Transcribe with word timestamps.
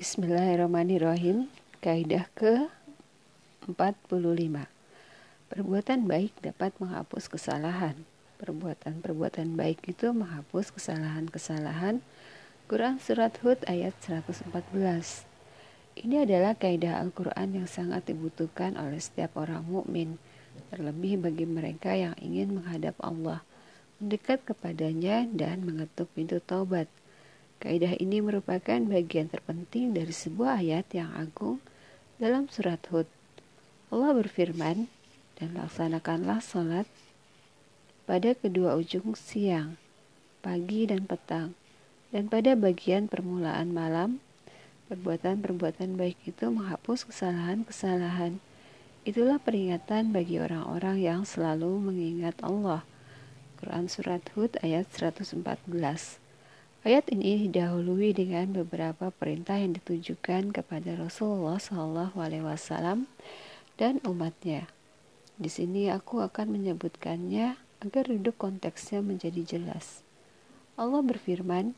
Bismillahirrahmanirrahim. 0.00 1.52
Kaidah 1.84 2.24
ke 2.32 2.72
45. 3.68 4.08
Perbuatan 5.52 6.00
baik 6.08 6.32
dapat 6.40 6.72
menghapus 6.80 7.28
kesalahan. 7.28 8.00
Perbuatan-perbuatan 8.40 9.60
baik 9.60 9.84
itu 9.92 10.08
menghapus 10.16 10.72
kesalahan-kesalahan. 10.72 12.00
Quran 12.64 12.96
Surat 12.96 13.36
Hud 13.44 13.60
ayat 13.68 13.92
114. 14.00 14.48
Ini 16.00 16.24
adalah 16.24 16.56
kaidah 16.56 16.96
Al-Quran 17.04 17.60
yang 17.60 17.68
sangat 17.68 18.08
dibutuhkan 18.08 18.80
oleh 18.80 19.04
setiap 19.04 19.36
orang 19.36 19.68
mukmin, 19.68 20.16
terlebih 20.72 21.20
bagi 21.20 21.44
mereka 21.44 21.92
yang 21.92 22.16
ingin 22.24 22.56
menghadap 22.56 22.96
Allah, 23.04 23.44
mendekat 24.00 24.48
kepadanya 24.48 25.28
dan 25.28 25.60
mengetuk 25.60 26.08
pintu 26.16 26.40
taubat. 26.40 26.88
Kaidah 27.60 27.92
ini 28.00 28.24
merupakan 28.24 28.80
bagian 28.80 29.28
terpenting 29.28 29.92
dari 29.92 30.16
sebuah 30.16 30.64
ayat 30.64 30.88
yang 30.96 31.12
agung 31.12 31.60
dalam 32.16 32.48
surat 32.48 32.80
Hud. 32.88 33.04
Allah 33.92 34.16
berfirman, 34.16 34.88
dan 35.36 35.48
laksanakanlah 35.52 36.40
sholat 36.40 36.88
pada 38.08 38.32
kedua 38.32 38.80
ujung 38.80 39.12
siang, 39.12 39.76
pagi 40.40 40.88
dan 40.88 41.04
petang, 41.04 41.52
dan 42.08 42.32
pada 42.32 42.56
bagian 42.56 43.12
permulaan 43.12 43.76
malam, 43.76 44.24
perbuatan-perbuatan 44.88 46.00
baik 46.00 46.16
itu 46.24 46.48
menghapus 46.48 47.12
kesalahan-kesalahan. 47.12 48.40
Itulah 49.04 49.36
peringatan 49.36 50.16
bagi 50.16 50.40
orang-orang 50.40 50.96
yang 50.96 51.20
selalu 51.28 51.76
mengingat 51.76 52.40
Allah. 52.40 52.88
Quran 53.60 53.92
Surat 53.92 54.24
Hud 54.32 54.56
ayat 54.64 54.88
114 54.88 55.36
Ayat 56.80 57.12
ini 57.12 57.44
didahului 57.44 58.16
dengan 58.16 58.56
beberapa 58.56 59.12
perintah 59.12 59.60
yang 59.60 59.76
ditujukan 59.76 60.48
kepada 60.48 60.96
Rasulullah 60.96 61.60
Shallallahu 61.60 62.16
Alaihi 62.16 62.40
Wasallam 62.40 63.04
dan 63.76 64.00
umatnya. 64.08 64.64
Di 65.36 65.52
sini 65.52 65.92
aku 65.92 66.24
akan 66.24 66.56
menyebutkannya 66.56 67.60
agar 67.84 68.04
duduk 68.08 68.32
konteksnya 68.40 69.04
menjadi 69.04 69.44
jelas. 69.44 70.00
Allah 70.80 71.04
berfirman, 71.04 71.76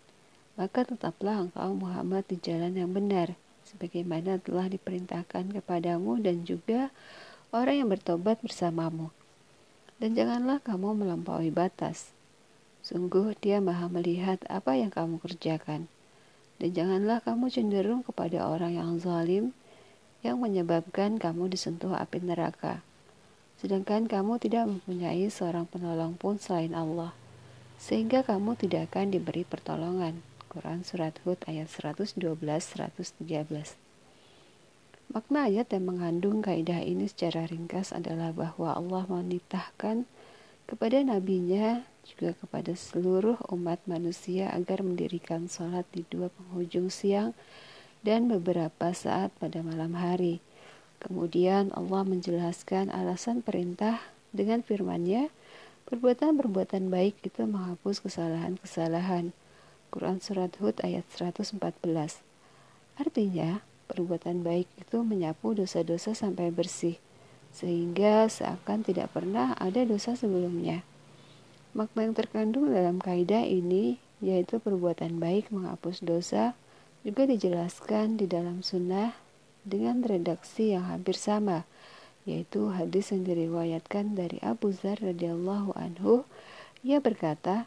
maka 0.55 0.87
tetaplah 0.87 1.51
engkau 1.51 1.75
Muhammad 1.75 2.23
di 2.31 2.39
jalan 2.39 2.79
yang 2.79 2.95
benar, 2.95 3.35
sebagaimana 3.67 4.39
telah 4.39 4.71
diperintahkan 4.71 5.51
kepadamu 5.51 6.23
dan 6.23 6.47
juga 6.47 6.95
orang 7.51 7.83
yang 7.83 7.91
bertobat 7.91 8.39
bersamamu. 8.39 9.11
Dan 9.99 10.15
janganlah 10.15 10.63
kamu 10.63 10.95
melampaui 10.95 11.51
batas 11.51 12.15
Sungguh 12.83 13.39
dia 13.39 13.63
maha 13.63 13.87
melihat 13.87 14.43
apa 14.51 14.75
yang 14.75 14.91
kamu 14.91 15.23
kerjakan. 15.23 15.87
Dan 16.59 16.75
janganlah 16.75 17.23
kamu 17.23 17.47
cenderung 17.47 18.03
kepada 18.03 18.51
orang 18.51 18.75
yang 18.75 18.99
zalim 18.99 19.55
yang 20.27 20.43
menyebabkan 20.43 21.19
kamu 21.19 21.51
disentuh 21.51 21.95
api 21.95 22.23
neraka. 22.23 22.83
Sedangkan 23.63 24.11
kamu 24.11 24.43
tidak 24.43 24.67
mempunyai 24.67 25.31
seorang 25.31 25.71
penolong 25.71 26.19
pun 26.19 26.43
selain 26.43 26.75
Allah. 26.75 27.15
Sehingga 27.79 28.27
kamu 28.27 28.59
tidak 28.59 28.91
akan 28.91 29.15
diberi 29.15 29.47
pertolongan. 29.47 30.19
Quran 30.51 30.83
Surat 30.83 31.15
Hud 31.23 31.39
ayat 31.47 31.71
112-113 31.71 32.19
Makna 35.13 35.49
ayat 35.49 35.73
yang 35.73 35.85
mengandung 35.89 36.45
kaidah 36.45 36.85
ini 36.85 37.09
secara 37.09 37.49
ringkas 37.49 37.95
adalah 37.95 38.37
bahwa 38.37 38.77
Allah 38.77 39.05
menitahkan 39.09 40.05
kepada 40.73 41.05
nabinya 41.05 41.85
juga 42.01 42.33
kepada 42.33 42.73
seluruh 42.73 43.37
umat 43.53 43.85
manusia 43.85 44.49
agar 44.57 44.81
mendirikan 44.81 45.45
sholat 45.45 45.85
di 45.93 46.01
dua 46.09 46.33
penghujung 46.33 46.89
siang 46.89 47.37
dan 48.01 48.25
beberapa 48.25 48.89
saat 48.97 49.29
pada 49.37 49.61
malam 49.61 49.93
hari. 49.93 50.41
Kemudian 50.97 51.77
Allah 51.77 52.09
menjelaskan 52.09 52.89
alasan 52.89 53.45
perintah 53.45 54.01
dengan 54.33 54.65
firman-Nya, 54.65 55.29
perbuatan-perbuatan 55.93 56.89
baik 56.89 57.21
itu 57.21 57.45
menghapus 57.45 58.01
kesalahan-kesalahan. 58.09 59.37
Quran 59.93 60.25
Surat 60.25 60.57
Hud 60.57 60.81
ayat 60.81 61.05
114 61.13 61.61
Artinya, 62.97 63.61
perbuatan 63.93 64.41
baik 64.41 64.73
itu 64.81 65.05
menyapu 65.05 65.53
dosa-dosa 65.53 66.17
sampai 66.17 66.49
bersih, 66.49 66.97
sehingga 67.53 68.27
seakan 68.27 68.83
tidak 68.83 69.13
pernah 69.13 69.53
ada 69.61 69.85
dosa 69.85 70.17
sebelumnya. 70.17 70.83
Makna 71.77 72.09
yang 72.09 72.17
terkandung 72.17 72.73
dalam 72.73 73.01
kaidah 73.01 73.45
ini 73.45 74.01
yaitu 74.25 74.61
perbuatan 74.61 75.21
baik 75.21 75.53
menghapus 75.53 76.01
dosa 76.01 76.57
juga 77.03 77.27
dijelaskan 77.27 78.17
di 78.17 78.31
dalam 78.31 78.63
sunnah 78.63 79.13
dengan 79.63 80.03
redaksi 80.03 80.75
yang 80.75 80.87
hampir 80.87 81.19
sama 81.19 81.67
yaitu 82.23 82.71
hadis 82.71 83.11
yang 83.11 83.27
diriwayatkan 83.27 84.15
dari 84.15 84.39
Abu 84.47 84.71
Zar 84.71 85.03
radhiyallahu 85.03 85.75
anhu 85.75 86.23
ia 86.87 87.03
berkata 87.03 87.67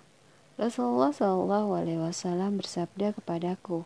Rasulullah 0.56 1.12
Shallallahu 1.12 1.76
alaihi 1.76 2.00
wasallam 2.00 2.64
bersabda 2.64 3.12
kepadaku 3.20 3.84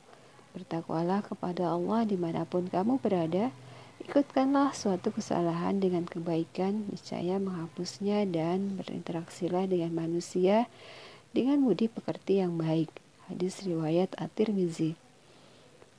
bertakwalah 0.53 1.25
kepada 1.25 1.73
Allah 1.73 2.05
di 2.05 2.13
mana 2.13 2.45
pun 2.45 2.69
kamu 2.69 3.01
berada 3.01 3.49
Ikutkanlah 4.09 4.73
suatu 4.73 5.13
kesalahan 5.13 5.77
dengan 5.77 6.01
kebaikan, 6.01 6.89
niscaya 6.89 7.37
menghapusnya 7.37 8.25
dan 8.25 8.73
berinteraksilah 8.81 9.69
dengan 9.69 9.93
manusia 9.93 10.65
dengan 11.29 11.61
budi 11.61 11.93
pekerti 11.93 12.41
yang 12.41 12.57
baik. 12.57 12.89
Hadis 13.29 13.61
riwayat 13.61 14.17
At-Tirmizi. 14.17 14.97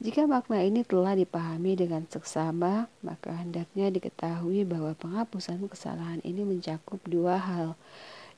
Jika 0.03 0.27
makna 0.27 0.59
ini 0.59 0.83
telah 0.83 1.15
dipahami 1.15 1.79
dengan 1.79 2.03
seksama, 2.11 2.91
maka 2.99 3.31
hendaknya 3.31 3.95
diketahui 3.95 4.67
bahwa 4.67 4.91
penghapusan 4.99 5.63
kesalahan 5.71 6.19
ini 6.27 6.43
mencakup 6.43 6.99
dua 7.07 7.39
hal. 7.39 7.79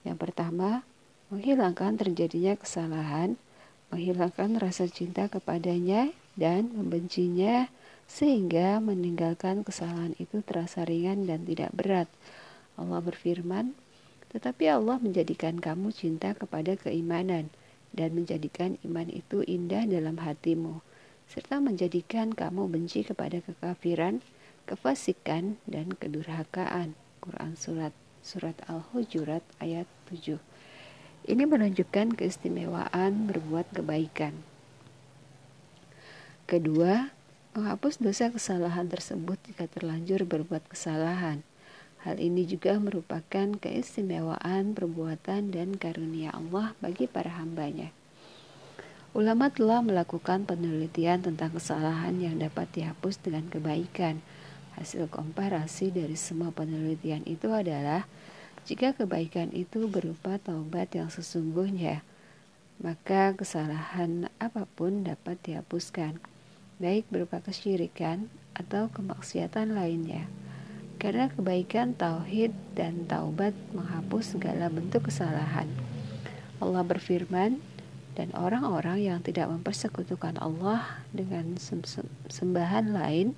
Yang 0.04 0.20
pertama, 0.20 0.84
menghilangkan 1.32 1.96
terjadinya 1.96 2.60
kesalahan, 2.60 3.40
menghilangkan 3.88 4.52
rasa 4.60 4.84
cinta 4.84 5.32
kepadanya, 5.32 6.12
dan 6.36 6.68
membencinya 6.76 7.72
sehingga 8.12 8.76
meninggalkan 8.76 9.64
kesalahan 9.64 10.12
itu 10.20 10.44
terasa 10.44 10.84
ringan 10.84 11.24
dan 11.24 11.48
tidak 11.48 11.72
berat. 11.72 12.12
Allah 12.76 13.00
berfirman, 13.00 13.72
tetapi 14.36 14.68
Allah 14.68 15.00
menjadikan 15.00 15.56
kamu 15.56 15.96
cinta 15.96 16.36
kepada 16.36 16.76
keimanan 16.76 17.48
dan 17.96 18.12
menjadikan 18.12 18.76
iman 18.84 19.08
itu 19.08 19.40
indah 19.48 19.88
dalam 19.88 20.20
hatimu, 20.20 20.84
serta 21.24 21.64
menjadikan 21.64 22.36
kamu 22.36 22.68
benci 22.68 23.00
kepada 23.00 23.40
kekafiran, 23.40 24.20
kefasikan, 24.68 25.56
dan 25.64 25.96
kedurhakaan. 25.96 26.92
Quran 27.24 27.56
Surat 27.56 27.96
Surat 28.20 28.54
Al-Hujurat 28.68 29.42
ayat 29.56 29.88
7 30.12 30.36
Ini 31.32 31.48
menunjukkan 31.48 32.18
keistimewaan 32.18 33.30
berbuat 33.30 33.72
kebaikan. 33.72 34.36
Kedua, 36.50 37.21
menghapus 37.52 38.00
dosa 38.00 38.32
kesalahan 38.32 38.88
tersebut 38.88 39.36
jika 39.44 39.68
terlanjur 39.68 40.24
berbuat 40.24 40.72
kesalahan. 40.72 41.44
Hal 42.00 42.16
ini 42.16 42.48
juga 42.48 42.80
merupakan 42.80 43.52
keistimewaan 43.60 44.72
perbuatan 44.72 45.52
dan 45.52 45.76
karunia 45.76 46.32
Allah 46.32 46.72
bagi 46.80 47.04
para 47.04 47.28
hambanya. 47.28 47.92
Ulama 49.12 49.52
telah 49.52 49.84
melakukan 49.84 50.48
penelitian 50.48 51.20
tentang 51.20 51.52
kesalahan 51.52 52.16
yang 52.16 52.40
dapat 52.40 52.72
dihapus 52.72 53.20
dengan 53.20 53.44
kebaikan. 53.52 54.24
Hasil 54.80 55.12
komparasi 55.12 55.92
dari 55.92 56.16
semua 56.16 56.48
penelitian 56.56 57.20
itu 57.28 57.52
adalah 57.52 58.08
jika 58.64 58.96
kebaikan 58.96 59.52
itu 59.52 59.84
berupa 59.92 60.40
taubat 60.40 60.96
yang 60.96 61.12
sesungguhnya, 61.12 62.00
maka 62.80 63.36
kesalahan 63.36 64.32
apa 64.40 64.64
pun 64.64 65.04
dapat 65.04 65.36
dihapuskan 65.44 66.31
baik 66.82 67.06
berupa 67.14 67.38
kesyirikan 67.38 68.26
atau 68.58 68.90
kemaksiatan 68.90 69.70
lainnya. 69.78 70.26
Karena 70.98 71.30
kebaikan 71.30 71.94
tauhid 71.94 72.50
dan 72.74 73.06
taubat 73.06 73.54
menghapus 73.70 74.34
segala 74.34 74.66
bentuk 74.66 75.06
kesalahan. 75.06 75.70
Allah 76.58 76.82
berfirman, 76.82 77.62
dan 78.12 78.28
orang-orang 78.36 79.00
yang 79.00 79.18
tidak 79.24 79.48
mempersekutukan 79.48 80.36
Allah 80.36 81.00
dengan 81.16 81.56
sembahan 82.28 82.92
lain 82.92 83.32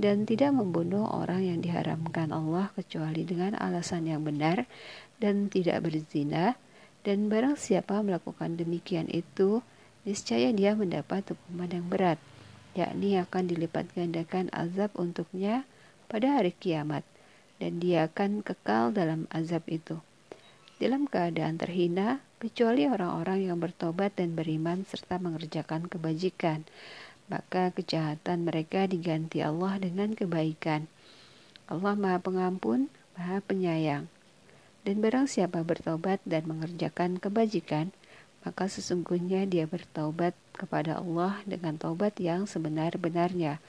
dan 0.00 0.24
tidak 0.24 0.54
membunuh 0.54 1.04
orang 1.10 1.44
yang 1.44 1.58
diharamkan 1.60 2.32
Allah 2.32 2.72
kecuali 2.72 3.26
dengan 3.26 3.58
alasan 3.58 4.08
yang 4.08 4.24
benar 4.24 4.64
dan 5.20 5.52
tidak 5.52 5.84
berzina 5.84 6.56
dan 7.04 7.28
barang 7.28 7.58
siapa 7.58 8.00
melakukan 8.00 8.56
demikian 8.56 9.10
itu 9.10 9.60
niscaya 10.06 10.54
dia 10.54 10.72
mendapat 10.72 11.34
hukuman 11.34 11.68
yang 11.68 11.86
berat 11.90 12.18
yakni 12.78 13.18
akan 13.18 13.50
dilipat 13.50 13.90
gandakan 13.98 14.46
azab 14.54 14.94
untuknya 14.94 15.66
pada 16.06 16.38
hari 16.38 16.54
kiamat, 16.54 17.02
dan 17.58 17.82
dia 17.82 18.06
akan 18.06 18.46
kekal 18.46 18.94
dalam 18.94 19.26
azab 19.34 19.66
itu. 19.66 19.98
Dalam 20.78 21.10
keadaan 21.10 21.58
terhina, 21.58 22.22
kecuali 22.38 22.86
orang-orang 22.86 23.50
yang 23.50 23.58
bertobat 23.58 24.14
dan 24.14 24.38
beriman 24.38 24.86
serta 24.86 25.18
mengerjakan 25.18 25.90
kebajikan, 25.90 26.62
maka 27.26 27.74
kejahatan 27.74 28.46
mereka 28.46 28.86
diganti 28.86 29.42
Allah 29.42 29.82
dengan 29.82 30.14
kebaikan. 30.14 30.86
Allah 31.66 31.98
Maha 31.98 32.22
Pengampun, 32.22 32.88
Maha 33.18 33.42
Penyayang. 33.42 34.06
Dan 34.86 35.02
barang 35.02 35.26
siapa 35.26 35.66
bertobat 35.66 36.22
dan 36.24 36.46
mengerjakan 36.46 37.18
kebajikan, 37.18 37.92
maka 38.48 38.64
sesungguhnya 38.64 39.44
dia 39.44 39.68
bertobat 39.68 40.32
kepada 40.56 41.04
Allah 41.04 41.36
dengan 41.44 41.76
taubat 41.76 42.16
yang 42.16 42.48
sebenar-benarnya. 42.48 43.60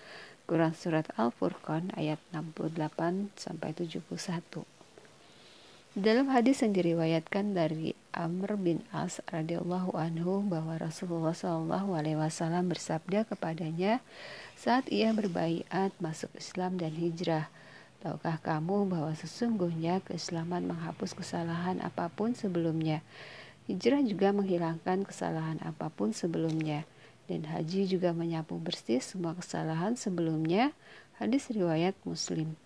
Quran 0.47 0.71
Surat 0.71 1.03
Al-Furqan 1.19 1.91
ayat 1.99 2.15
68 2.31 3.35
sampai 3.35 3.75
71. 3.75 4.63
Dalam 5.99 6.31
hadis 6.31 6.63
yang 6.63 6.71
diriwayatkan 6.71 7.59
dari 7.59 7.91
Amr 8.15 8.55
bin 8.55 8.87
As 8.95 9.19
radhiyallahu 9.27 9.99
anhu 9.99 10.47
bahwa 10.47 10.79
Rasulullah 10.79 11.35
wasallam 12.15 12.71
bersabda 12.71 13.27
kepadanya 13.27 13.99
saat 14.55 14.87
ia 14.87 15.11
berbaiat 15.11 15.91
masuk 15.99 16.31
Islam 16.39 16.79
dan 16.79 16.95
hijrah, 16.95 17.51
tahukah 17.99 18.39
kamu 18.39 18.87
bahwa 18.87 19.11
sesungguhnya 19.11 19.99
keislaman 20.07 20.71
menghapus 20.71 21.11
kesalahan 21.19 21.83
apa 21.83 22.07
pun 22.07 22.31
sebelumnya. 22.31 23.03
Hijrah 23.69 24.01
juga 24.01 24.33
menghilangkan 24.33 25.05
kesalahan 25.05 25.61
apa 25.61 25.93
pun 25.93 26.09
sebelumnya 26.09 26.89
dan 27.29 27.45
haji 27.45 27.85
juga 27.85 28.09
menyapu 28.17 28.57
bersih 28.57 28.97
semua 28.97 29.37
kesalahan 29.37 29.93
sebelumnya. 29.93 30.73
Hadis 31.21 31.53
riwayat 31.53 31.93
Muslim. 32.01 32.57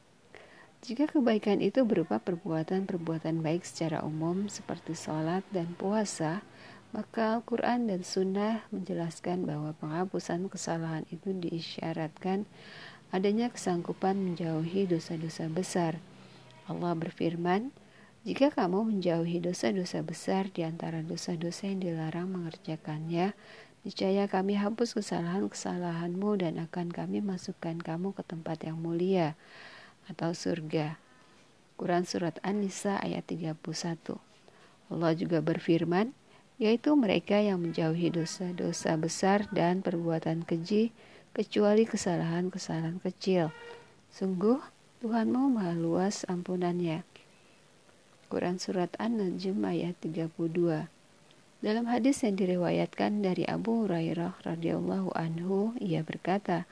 Jika 0.80 1.12
kebaikan 1.12 1.60
itu 1.60 1.84
berupa 1.84 2.24
perbuatan-perbuatan 2.24 3.44
baik 3.44 3.68
secara 3.68 4.00
umum 4.08 4.48
seperti 4.48 4.96
sholat 4.96 5.44
dan 5.52 5.76
puasa, 5.76 6.40
maka 6.96 7.36
Al-Quran 7.36 7.92
dan 7.92 8.08
Sunnah 8.08 8.64
menjelaskan 8.72 9.44
bahwa 9.44 9.76
penghapusan 9.84 10.48
kesalahan 10.48 11.04
itu 11.12 11.36
diisyaratkan 11.36 12.48
adanya 13.12 13.52
kesanggupan 13.52 14.16
menjauhi 14.16 14.88
dosa-dosa 14.88 15.52
besar. 15.52 16.00
Allah 16.72 16.96
berfirman, 16.96 17.76
jika 18.24 18.56
kamu 18.56 18.88
menjauhi 18.88 19.44
dosa-dosa 19.44 20.00
besar 20.00 20.48
di 20.48 20.64
antara 20.64 21.04
dosa-dosa 21.04 21.68
yang 21.68 21.84
dilarang 21.84 22.32
mengerjakannya, 22.32 23.36
niscaya 23.84 24.32
kami 24.32 24.56
hapus 24.56 24.96
kesalahan-kesalahanmu 24.96 26.40
dan 26.40 26.56
akan 26.64 26.88
kami 26.88 27.20
masukkan 27.20 27.76
kamu 27.76 28.16
ke 28.16 28.24
tempat 28.24 28.64
yang 28.64 28.80
mulia 28.80 29.36
atau 30.08 30.32
surga. 30.32 30.96
Quran 31.76 32.08
Surat 32.08 32.40
An-Nisa 32.48 32.96
ayat 33.04 33.28
31 33.28 33.60
Allah 34.88 35.12
juga 35.20 35.44
berfirman, 35.44 36.16
yaitu 36.64 36.96
mereka 36.96 37.44
yang 37.44 37.60
menjauhi 37.60 38.08
dosa-dosa 38.08 38.96
besar 38.96 39.52
dan 39.52 39.84
perbuatan 39.84 40.48
keji, 40.48 40.96
kecuali 41.36 41.84
kesalahan-kesalahan 41.84 43.04
kecil. 43.04 43.52
Sungguh, 44.16 44.64
Tuhanmu 45.04 45.60
maha 45.60 45.76
luas 45.76 46.24
ampunannya. 46.32 47.13
Quran 48.34 48.58
Surat 48.58 48.90
An-Najm 48.98 49.62
ayat 49.62 49.94
32 50.02 50.90
dalam 51.64 51.88
hadis 51.88 52.20
yang 52.28 52.36
diriwayatkan 52.36 53.24
dari 53.24 53.48
Abu 53.48 53.88
Hurairah 53.88 54.44
radhiyallahu 54.44 55.16
anhu, 55.16 55.72
ia 55.80 56.04
berkata, 56.04 56.68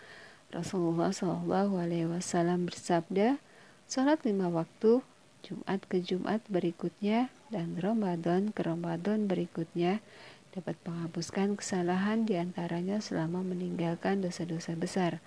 Rasulullah 0.52 1.16
Shallallahu 1.16 1.80
Alaihi 1.80 2.12
Wasallam 2.12 2.68
bersabda, 2.68 3.40
sholat 3.88 4.19
lima 4.28 4.52
waktu, 4.52 5.00
Jumat 5.48 5.88
ke 5.88 6.04
Jumat 6.04 6.44
berikutnya, 6.52 7.31
dan 7.48 7.80
Ramadan 7.80 8.52
ke 8.52 8.68
Ramadan 8.68 9.31
berikutnya 9.31 10.04
dapat 10.52 10.75
menghapuskan 10.84 11.56
kesalahan 11.56 12.28
di 12.28 12.36
antaranya 12.36 13.00
selama 13.00 13.48
meninggalkan 13.48 14.19
dosa-dosa 14.19 14.75
besar. 14.75 15.24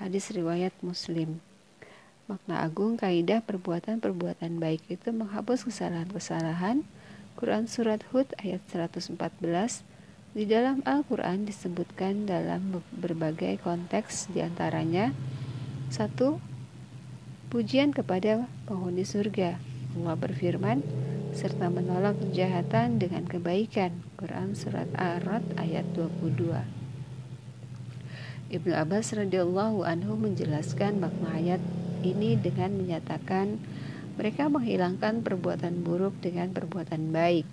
Hadis 0.00 0.32
riwayat 0.32 0.72
Muslim. 0.80 1.44
Makna 2.26 2.66
agung 2.66 2.98
kaidah 2.98 3.38
perbuatan-perbuatan 3.38 4.58
baik 4.58 4.82
itu 4.90 5.14
menghapus 5.14 5.62
kesalahan-kesalahan. 5.62 6.82
Quran 7.38 7.70
Surat 7.70 8.02
Hud 8.10 8.26
ayat 8.42 8.66
114 8.66 9.14
di 10.34 10.42
dalam 10.42 10.82
Al-Quran 10.82 11.46
disebutkan 11.46 12.26
dalam 12.26 12.82
berbagai 12.98 13.62
konteks 13.62 14.34
di 14.34 14.42
antaranya. 14.42 15.14
Satu 15.86 16.42
pujian 17.46 17.94
kepada 17.94 18.50
penghuni 18.66 19.06
surga. 19.06 19.62
Allah 19.94 20.18
berfirman 20.18 20.82
serta 21.30 21.70
menolak 21.70 22.18
kejahatan 22.18 22.98
dengan 22.98 23.22
kebaikan. 23.30 24.02
Quran 24.18 24.58
Surat 24.58 24.90
Ar-Rad 24.98 25.46
ayat 25.62 25.86
22 25.94 26.58
Ibnu 28.50 28.72
Abbas 28.74 29.14
radhiyallahu 29.14 29.86
anhu 29.86 30.18
menjelaskan 30.18 30.98
makna 30.98 31.38
ayat 31.38 31.62
ini 32.02 32.36
dengan 32.36 32.74
menyatakan 32.76 33.60
mereka 34.16 34.48
menghilangkan 34.48 35.20
perbuatan 35.20 35.84
buruk 35.84 36.16
dengan 36.24 36.52
perbuatan 36.52 37.12
baik 37.12 37.46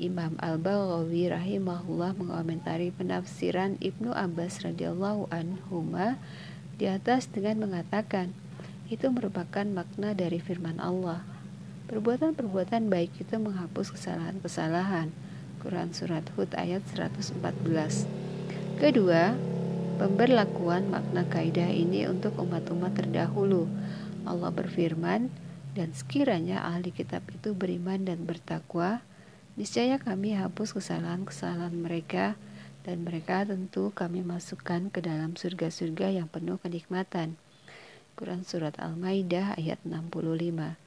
Imam 0.00 0.32
Al-Baghawi 0.40 1.28
rahimahullah 1.28 2.16
mengomentari 2.16 2.88
penafsiran 2.88 3.76
Ibnu 3.84 4.16
Abbas 4.16 4.64
radhiyallahu 4.64 5.28
anhuma 5.28 6.16
di 6.80 6.88
atas 6.88 7.28
dengan 7.28 7.68
mengatakan 7.68 8.32
itu 8.88 9.12
merupakan 9.12 9.62
makna 9.68 10.16
dari 10.16 10.40
firman 10.40 10.80
Allah. 10.80 11.20
Perbuatan-perbuatan 11.92 12.88
baik 12.88 13.12
itu 13.20 13.36
menghapus 13.36 13.92
kesalahan-kesalahan. 13.92 15.12
Quran 15.60 15.92
Surat 15.92 16.24
Hud 16.32 16.56
ayat 16.56 16.80
114 16.88 17.36
Kedua, 18.80 19.36
pemberlakuan 20.00 20.88
makna 20.88 21.28
kaidah 21.28 21.68
ini 21.68 22.08
untuk 22.08 22.40
umat-umat 22.40 22.96
terdahulu. 22.96 23.68
Allah 24.24 24.48
berfirman, 24.48 25.28
dan 25.76 25.92
sekiranya 25.92 26.64
ahli 26.64 26.88
kitab 26.88 27.28
itu 27.28 27.52
beriman 27.52 28.08
dan 28.08 28.24
bertakwa, 28.24 29.04
Niscaya 29.60 30.00
kami 30.00 30.32
hapus 30.32 30.72
kesalahan-kesalahan 30.72 31.76
mereka 31.76 32.32
dan 32.86 33.04
mereka 33.04 33.44
tentu 33.44 33.92
kami 33.92 34.24
masukkan 34.24 34.88
ke 34.88 35.04
dalam 35.04 35.36
surga-surga 35.36 36.16
yang 36.16 36.32
penuh 36.32 36.56
kenikmatan. 36.56 37.36
Quran 38.16 38.40
Surat 38.48 38.72
Al-Maidah 38.80 39.60
ayat 39.60 39.84
65 39.84 40.80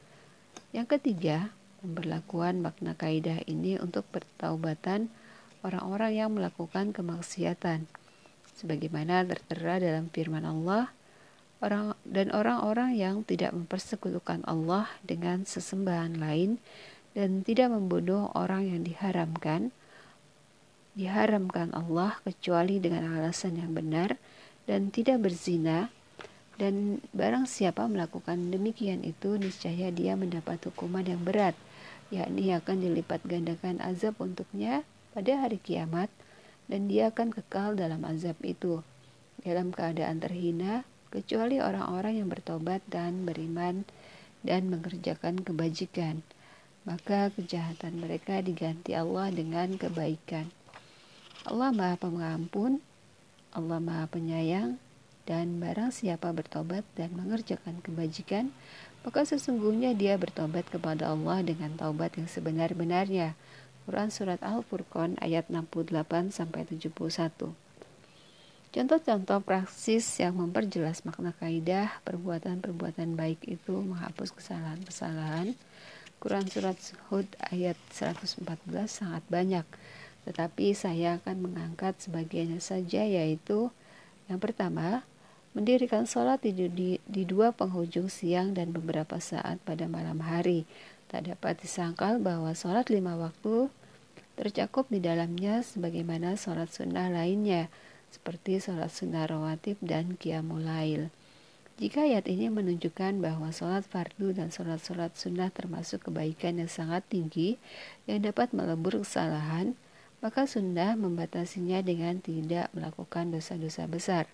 Yang 0.74 0.88
ketiga, 0.90 1.54
pemberlakuan 1.86 2.66
makna 2.66 2.98
kaidah 2.98 3.46
ini 3.46 3.78
untuk 3.78 4.10
pertaubatan 4.10 5.14
orang-orang 5.62 6.18
yang 6.18 6.30
melakukan 6.34 6.98
kemaksiatan. 6.98 7.86
Sebagaimana 8.64 9.28
tertera 9.28 9.76
dalam 9.76 10.08
firman 10.08 10.48
Allah, 10.48 10.88
orang 11.60 12.00
dan 12.08 12.32
orang-orang 12.32 12.96
yang 12.96 13.28
tidak 13.28 13.52
mempersekutukan 13.52 14.44
Allah 14.48 14.88
dengan 15.04 15.44
sesembahan 15.44 16.16
lain 16.16 16.64
dan 17.12 17.44
tidak 17.44 17.72
membunuh 17.72 18.32
orang 18.36 18.68
yang 18.68 18.82
diharamkan 18.88 19.76
diharamkan 20.94 21.74
Allah 21.74 22.22
kecuali 22.22 22.78
dengan 22.78 23.18
alasan 23.18 23.58
yang 23.58 23.74
benar 23.74 24.14
dan 24.70 24.94
tidak 24.94 25.26
berzina 25.26 25.90
dan 26.62 27.02
barang 27.18 27.50
siapa 27.50 27.90
melakukan 27.90 28.54
demikian 28.54 29.02
itu 29.02 29.42
niscaya 29.42 29.90
dia 29.90 30.14
mendapat 30.14 30.62
hukuman 30.70 31.02
yang 31.02 31.22
berat 31.26 31.58
yakni 32.14 32.54
akan 32.54 32.78
dilipat 32.78 33.26
gandakan 33.26 33.82
azab 33.82 34.14
untuknya 34.22 34.86
pada 35.18 35.34
hari 35.42 35.58
kiamat 35.58 36.14
dan 36.72 36.92
dia 36.92 37.12
akan 37.12 37.32
kekal 37.34 37.76
dalam 37.76 38.04
azab 38.08 38.38
itu 38.44 38.84
dalam 39.44 39.76
keadaan 39.76 40.24
terhina 40.24 40.88
kecuali 41.12 41.60
orang-orang 41.60 42.24
yang 42.24 42.30
bertobat 42.32 42.82
dan 42.90 43.28
beriman 43.28 43.84
dan 44.42 44.72
mengerjakan 44.72 45.44
kebajikan 45.44 46.24
maka 46.84 47.32
kejahatan 47.32 48.04
mereka 48.04 48.44
diganti 48.44 48.92
Allah 48.92 49.32
dengan 49.32 49.80
kebaikan. 49.80 50.52
Allah 51.48 51.72
Maha 51.72 51.96
Pengampun, 52.00 52.84
Allah 53.56 53.80
Maha 53.80 54.08
Penyayang, 54.08 54.80
dan 55.24 55.64
barang 55.64 55.96
siapa 55.96 56.36
bertobat 56.36 56.84
dan 57.00 57.16
mengerjakan 57.16 57.80
kebajikan, 57.80 58.52
maka 59.08 59.24
sesungguhnya 59.24 59.96
dia 59.96 60.20
bertobat 60.20 60.68
kepada 60.68 61.12
Allah 61.12 61.40
dengan 61.44 61.72
taubat 61.80 62.20
yang 62.20 62.28
sebenar-benarnya. 62.28 63.36
Quran 63.84 64.10
Surat 64.10 64.40
Al-Furqan 64.40 65.20
ayat 65.20 65.52
68 65.52 66.32
71. 66.32 67.54
Contoh-contoh 68.74 69.40
praksis 69.46 70.06
yang 70.18 70.40
memperjelas 70.40 71.06
makna 71.06 71.36
kaidah 71.38 71.94
perbuatan-perbuatan 72.08 73.14
baik 73.14 73.46
itu 73.46 73.74
menghapus 73.86 74.34
kesalahan-kesalahan 74.34 75.54
Quran 76.24 76.48
Surat 76.48 76.80
Hud 77.12 77.28
ayat 77.52 77.76
114 77.92 78.40
sangat 78.88 79.24
banyak, 79.28 79.68
tetapi 80.24 80.72
saya 80.72 81.20
akan 81.20 81.52
mengangkat 81.52 82.00
sebagiannya 82.00 82.64
saja 82.64 83.04
yaitu 83.04 83.76
yang 84.32 84.40
pertama, 84.40 85.04
mendirikan 85.52 86.08
sholat 86.08 86.40
di, 86.42 86.56
di, 86.72 86.98
di 87.04 87.24
dua 87.28 87.52
penghujung 87.52 88.08
siang 88.08 88.56
dan 88.56 88.72
beberapa 88.72 89.20
saat 89.20 89.60
pada 89.68 89.86
malam 89.86 90.24
hari. 90.24 90.64
Tak 91.14 91.30
dapat 91.30 91.62
disangkal 91.62 92.18
bahwa 92.18 92.58
sholat 92.58 92.90
lima 92.90 93.14
waktu 93.14 93.70
tercakup 94.34 94.90
di 94.90 94.98
dalamnya 94.98 95.62
sebagaimana 95.62 96.34
sholat 96.34 96.74
sunnah 96.74 97.14
lainnya. 97.14 97.70
seperti 98.14 98.62
sholat 98.62 98.90
sunnah 98.90 99.26
rawatib 99.30 99.78
dan 99.82 100.18
qiyamul 100.18 100.66
Jika 101.82 102.06
ayat 102.06 102.30
ini 102.30 102.50
menunjukkan 102.50 103.18
bahwa 103.22 103.50
sholat 103.50 103.82
fardu 103.86 104.38
dan 104.38 104.54
sholat-sholat 104.54 105.18
sunnah 105.18 105.50
termasuk 105.50 106.06
kebaikan 106.06 106.62
yang 106.62 106.70
sangat 106.70 107.02
tinggi 107.10 107.58
yang 108.06 108.22
dapat 108.22 108.54
melebur 108.54 109.02
kesalahan, 109.02 109.74
maka 110.22 110.46
sunnah 110.46 110.94
membatasinya 110.94 111.82
dengan 111.82 112.22
tidak 112.22 112.70
melakukan 112.78 113.34
dosa-dosa 113.34 113.90
besar. 113.90 114.30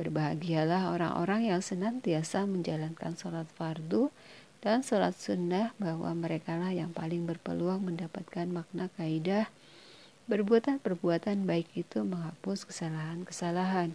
Berbahagialah 0.00 0.88
orang-orang 0.88 1.52
yang 1.52 1.60
senantiasa 1.60 2.48
menjalankan 2.48 3.20
sholat 3.20 3.46
fardu 3.52 4.08
dan 4.64 4.80
sholat 4.80 5.12
sunnah 5.12 5.76
bahwa 5.76 6.08
merekalah 6.16 6.72
yang 6.72 6.90
paling 6.90 7.28
berpeluang 7.28 7.84
mendapatkan 7.84 8.48
makna 8.48 8.88
kaidah 8.96 9.46
Perbuatan-perbuatan 10.24 11.44
baik 11.44 11.68
itu 11.76 12.00
menghapus 12.00 12.64
kesalahan-kesalahan. 12.64 13.92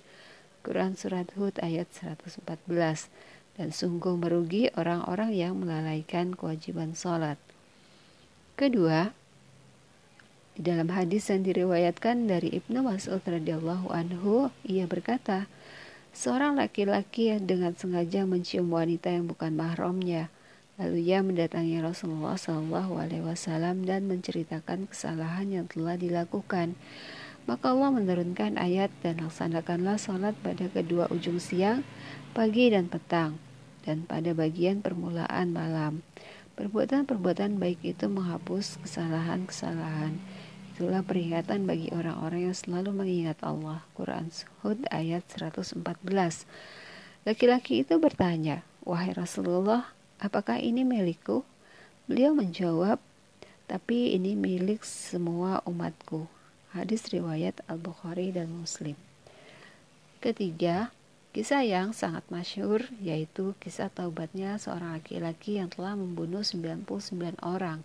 Quran 0.61 0.93
Surat 0.93 1.25
Hud 1.33 1.57
ayat 1.57 1.89
114 1.89 2.45
dan 3.57 3.73
sungguh 3.73 4.13
merugi 4.13 4.69
orang-orang 4.77 5.33
yang 5.33 5.57
melalaikan 5.57 6.37
kewajiban 6.37 6.93
sholat. 6.93 7.41
Kedua, 8.53 9.09
di 10.53 10.61
dalam 10.61 10.93
hadis 10.93 11.33
yang 11.33 11.41
diriwayatkan 11.41 12.29
dari 12.29 12.53
Ibnu 12.61 12.85
Mas'ud 12.85 13.25
radhiyallahu 13.25 13.89
anhu, 13.89 14.53
ia 14.61 14.85
berkata, 14.85 15.49
seorang 16.13 16.61
laki-laki 16.61 17.41
dengan 17.41 17.73
sengaja 17.73 18.21
mencium 18.29 18.69
wanita 18.69 19.09
yang 19.09 19.25
bukan 19.25 19.57
mahramnya, 19.57 20.29
Lalu 20.79 21.11
ia 21.11 21.19
mendatangi 21.19 21.83
Rasulullah 21.83 22.39
Wasallam 22.39 23.83
dan 23.83 24.07
menceritakan 24.07 24.87
kesalahan 24.87 25.51
yang 25.51 25.65
telah 25.67 25.99
dilakukan. 25.99 26.79
Maka 27.51 27.75
Allah 27.75 27.91
menurunkan 27.91 28.55
ayat 28.55 28.87
dan 29.03 29.19
laksanakanlah 29.19 29.99
sholat 29.99 30.39
pada 30.39 30.71
kedua 30.71 31.11
ujung 31.11 31.43
siang, 31.43 31.83
pagi 32.31 32.71
dan 32.71 32.87
petang, 32.87 33.35
dan 33.83 34.07
pada 34.07 34.31
bagian 34.31 34.79
permulaan 34.79 35.51
malam. 35.51 35.99
Perbuatan-perbuatan 36.55 37.59
baik 37.59 37.83
itu 37.83 38.07
menghapus 38.07 38.79
kesalahan-kesalahan. 38.79 40.15
Itulah 40.75 41.03
peringatan 41.03 41.67
bagi 41.67 41.91
orang-orang 41.91 42.51
yang 42.51 42.55
selalu 42.55 42.95
mengingat 42.95 43.35
Allah. 43.43 43.83
Quran 43.99 44.31
Hud 44.63 44.87
ayat 44.95 45.27
114. 45.27 45.75
Laki-laki 47.27 47.83
itu 47.83 47.99
bertanya, 47.99 48.63
Wahai 48.87 49.11
Rasulullah, 49.11 49.91
apakah 50.19 50.59
ini 50.59 50.83
milikku? 50.83 51.47
Beliau 52.05 52.35
menjawab, 52.35 52.99
tapi 53.65 54.13
ini 54.13 54.35
milik 54.35 54.83
semua 54.83 55.63
umatku. 55.63 56.27
Hadis 56.75 57.09
riwayat 57.09 57.65
Al-Bukhari 57.65 58.29
dan 58.35 58.51
Muslim. 58.51 58.93
Ketiga, 60.19 60.91
kisah 61.31 61.63
yang 61.63 61.95
sangat 61.95 62.27
masyhur 62.27 62.83
yaitu 62.99 63.55
kisah 63.63 63.87
taubatnya 63.87 64.59
seorang 64.59 64.99
laki-laki 64.99 65.57
yang 65.57 65.71
telah 65.71 65.95
membunuh 65.95 66.43
99 66.43 67.39
orang. 67.39 67.81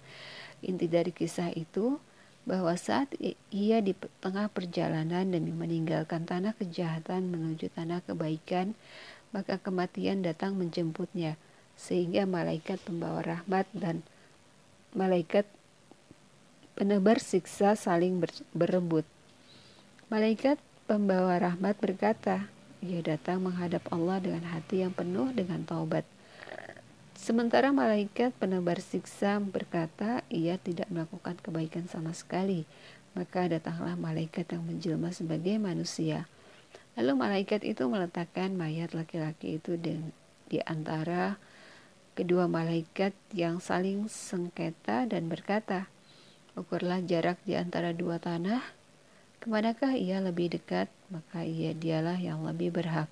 Inti 0.60 0.90
dari 0.90 1.14
kisah 1.14 1.54
itu 1.54 2.02
bahwa 2.44 2.76
saat 2.76 3.08
ia 3.48 3.80
di 3.80 3.96
tengah 4.20 4.52
perjalanan 4.52 5.24
demi 5.24 5.52
meninggalkan 5.52 6.28
tanah 6.28 6.52
kejahatan 6.56 7.32
menuju 7.32 7.72
tanah 7.72 8.04
kebaikan, 8.04 8.76
maka 9.32 9.56
kematian 9.56 10.20
datang 10.20 10.56
menjemputnya 10.56 11.40
sehingga 11.74 12.24
malaikat 12.24 12.80
pembawa 12.82 13.20
rahmat 13.22 13.66
dan 13.74 14.06
malaikat 14.94 15.44
penebar 16.74 17.22
siksa 17.22 17.78
saling 17.78 18.22
berebut. 18.54 19.06
Malaikat 20.10 20.58
pembawa 20.86 21.38
rahmat 21.38 21.78
berkata, 21.78 22.50
ia 22.84 23.00
datang 23.00 23.40
menghadap 23.40 23.86
Allah 23.88 24.20
dengan 24.20 24.44
hati 24.50 24.84
yang 24.84 24.92
penuh 24.92 25.32
dengan 25.32 25.64
taubat. 25.64 26.04
Sementara 27.16 27.72
malaikat 27.72 28.36
penebar 28.36 28.84
siksa 28.84 29.40
berkata, 29.40 30.20
ia 30.28 30.60
tidak 30.60 30.92
melakukan 30.92 31.40
kebaikan 31.40 31.88
sama 31.88 32.12
sekali. 32.12 32.68
Maka 33.16 33.48
datanglah 33.48 33.96
malaikat 33.96 34.50
yang 34.52 34.66
menjelma 34.66 35.14
sebagai 35.14 35.56
manusia. 35.56 36.28
Lalu 36.98 37.12
malaikat 37.14 37.64
itu 37.64 37.86
meletakkan 37.88 38.52
mayat 38.58 38.92
laki-laki 38.92 39.62
itu 39.62 39.78
di 39.78 40.58
antara 40.68 41.40
kedua 42.14 42.46
malaikat 42.46 43.12
yang 43.34 43.58
saling 43.58 44.06
sengketa 44.06 45.06
dan 45.10 45.26
berkata, 45.26 45.90
Ukurlah 46.54 47.02
jarak 47.02 47.42
di 47.42 47.58
antara 47.58 47.90
dua 47.90 48.22
tanah, 48.22 48.62
ke 49.42 49.50
manakah 49.50 49.98
ia 49.98 50.22
lebih 50.22 50.54
dekat, 50.54 50.86
maka 51.10 51.42
ia 51.42 51.74
dialah 51.74 52.14
yang 52.14 52.46
lebih 52.46 52.70
berhak. 52.70 53.10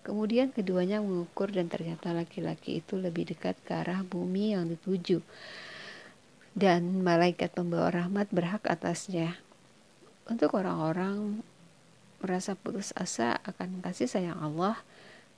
Kemudian 0.00 0.48
keduanya 0.48 1.04
mengukur 1.04 1.52
dan 1.52 1.68
ternyata 1.68 2.16
laki-laki 2.16 2.80
itu 2.80 2.96
lebih 2.96 3.36
dekat 3.36 3.60
ke 3.68 3.76
arah 3.76 4.00
bumi 4.00 4.56
yang 4.56 4.64
dituju. 4.72 5.20
Dan 6.56 7.04
malaikat 7.04 7.52
pembawa 7.52 7.92
rahmat 7.92 8.32
berhak 8.32 8.64
atasnya. 8.64 9.36
Untuk 10.24 10.56
orang-orang 10.56 11.44
merasa 12.24 12.56
putus 12.56 12.96
asa 12.96 13.36
akan 13.44 13.84
kasih 13.84 14.08
sayang 14.08 14.40
Allah, 14.40 14.80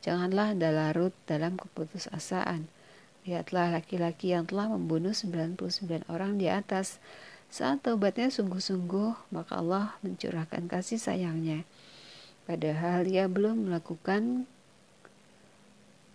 janganlah 0.07 0.55
anda 0.55 0.71
larut 0.71 1.15
dalam 1.27 1.59
keputusasaan. 1.59 2.71
Lihatlah 3.23 3.71
laki-laki 3.71 4.35
yang 4.35 4.51
telah 4.51 4.67
membunuh 4.67 5.15
99 5.15 6.11
orang 6.11 6.43
di 6.43 6.51
atas. 6.51 6.99
Saat 7.53 7.87
taubatnya 7.87 8.33
sungguh-sungguh, 8.33 9.31
maka 9.31 9.63
Allah 9.63 9.95
mencurahkan 10.03 10.67
kasih 10.67 10.99
sayangnya. 10.99 11.63
Padahal 12.49 13.07
ia 13.07 13.31
belum 13.31 13.71
melakukan 13.71 14.51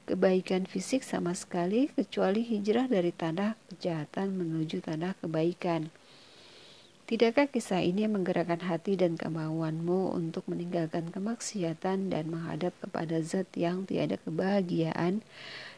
kebaikan 0.08 0.68
fisik 0.68 1.04
sama 1.04 1.32
sekali 1.36 1.88
kecuali 1.96 2.44
hijrah 2.44 2.92
dari 2.92 3.16
tanah 3.16 3.56
kejahatan 3.72 4.36
menuju 4.36 4.84
tanah 4.84 5.16
kebaikan. 5.24 5.88
Tidakkah 7.08 7.48
kisah 7.48 7.80
ini 7.88 8.04
menggerakkan 8.04 8.68
hati 8.68 9.00
dan 9.00 9.16
kemauanmu 9.16 10.12
untuk 10.12 10.44
meninggalkan 10.52 11.08
kemaksiatan 11.08 12.12
dan 12.12 12.28
menghadap 12.28 12.76
kepada 12.84 13.24
zat 13.24 13.48
yang 13.56 13.88
tiada 13.88 14.20
kebahagiaan 14.20 15.24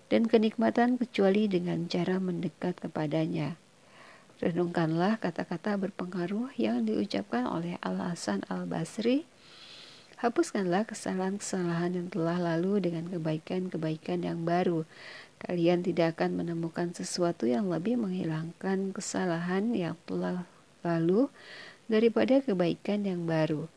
dan 0.10 0.26
kenikmatan 0.26 0.98
kecuali 0.98 1.46
dengan 1.46 1.86
cara 1.86 2.18
mendekat 2.18 2.82
kepadanya. 2.82 3.56
Renungkanlah 4.40 5.22
kata-kata 5.22 5.78
berpengaruh 5.78 6.56
yang 6.58 6.88
diucapkan 6.88 7.46
oleh 7.46 7.76
Al-Hasan 7.86 8.48
Al-Basri. 8.50 9.30
Hapuskanlah 10.20 10.84
kesalahan-kesalahan 10.84 11.96
yang 11.96 12.08
telah 12.12 12.36
lalu 12.36 12.84
dengan 12.84 13.08
kebaikan-kebaikan 13.08 14.24
yang 14.24 14.44
baru. 14.44 14.84
Kalian 15.40 15.84
tidak 15.84 16.20
akan 16.20 16.44
menemukan 16.44 16.92
sesuatu 16.92 17.48
yang 17.48 17.72
lebih 17.72 17.96
menghilangkan 17.96 18.92
kesalahan 18.92 19.72
yang 19.72 19.96
telah 20.04 20.44
lalu 20.84 21.32
daripada 21.88 22.40
kebaikan 22.44 23.08
yang 23.08 23.24
baru. 23.24 23.72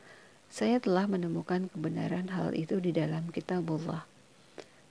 Saya 0.50 0.78
telah 0.78 1.06
menemukan 1.06 1.70
kebenaran 1.70 2.30
hal 2.30 2.54
itu 2.54 2.78
di 2.78 2.94
dalam 2.94 3.30
kitabullah. 3.34 4.11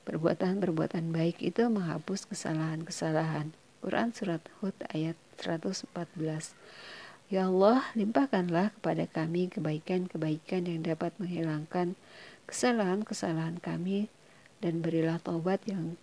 Perbuatan-perbuatan 0.02 1.14
baik 1.14 1.46
itu 1.46 1.70
menghapus 1.70 2.26
kesalahan-kesalahan. 2.26 3.54
Quran 3.86 4.10
Surat 4.14 4.42
Hud 4.62 4.74
ayat 4.90 5.18
114 5.38 5.90
Ya 7.32 7.48
Allah, 7.48 7.86
limpahkanlah 7.96 8.76
kepada 8.76 9.08
kami 9.08 9.48
kebaikan-kebaikan 9.48 10.68
yang 10.68 10.84
dapat 10.84 11.16
menghilangkan 11.16 11.96
kesalahan-kesalahan 12.44 13.64
kami 13.64 14.12
dan 14.60 14.84
berilah 14.84 15.16
taubat 15.24 15.64
yang 15.64 15.96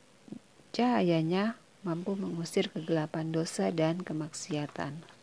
cahayanya 0.73 1.61
mampu 1.85 2.17
mengusir 2.17 2.73
kegelapan 2.73 3.29
dosa 3.29 3.69
dan 3.69 4.01
kemaksiatan. 4.01 5.18